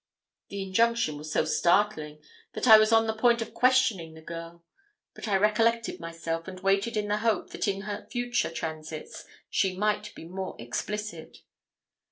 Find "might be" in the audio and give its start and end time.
9.77-10.25